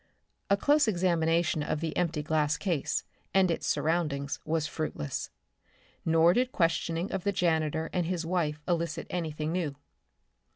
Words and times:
A 0.49 0.57
close 0.57 0.87
examination 0.87 1.61
of 1.61 1.79
the 1.79 1.95
empty 1.95 2.23
glass 2.23 2.57
case 2.57 3.03
and 3.35 3.51
its 3.51 3.67
surroundings 3.67 4.39
was 4.43 4.65
fruitless. 4.65 5.29
Nor 6.05 6.33
did 6.33 6.51
questioning 6.51 7.11
of 7.11 7.23
the 7.23 7.31
janitor 7.31 7.87
and 7.93 8.07
his 8.07 8.25
wife 8.25 8.59
elicit 8.67 9.05
anything 9.11 9.51
new. 9.51 9.75